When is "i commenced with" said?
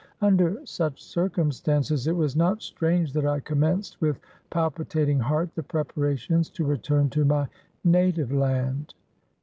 3.27-4.19